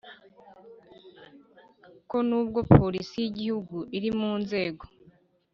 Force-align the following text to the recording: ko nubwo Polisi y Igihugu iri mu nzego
ko 2.09 2.17
nubwo 2.27 2.59
Polisi 2.77 3.15
y 3.23 3.27
Igihugu 3.31 3.77
iri 3.97 4.09
mu 4.19 4.31
nzego 4.41 4.83